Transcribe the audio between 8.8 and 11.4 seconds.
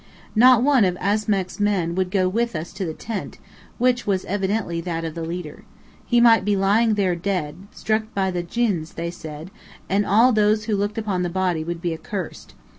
they said, and all those who looked upon the